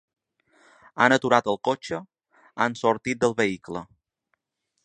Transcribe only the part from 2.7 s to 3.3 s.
sortit